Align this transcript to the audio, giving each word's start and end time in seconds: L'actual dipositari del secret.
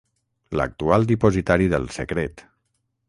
L'actual 0.59 1.05
dipositari 1.11 1.69
del 1.75 1.89
secret. 1.99 2.45